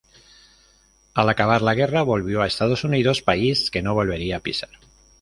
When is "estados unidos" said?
2.47-3.21